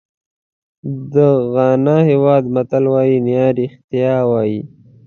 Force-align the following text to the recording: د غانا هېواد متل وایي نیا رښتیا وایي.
د 1.13 1.15
غانا 1.53 1.97
هېواد 2.09 2.43
متل 2.55 2.83
وایي 2.93 3.17
نیا 3.27 3.47
رښتیا 3.57 4.13
وایي. 4.29 4.61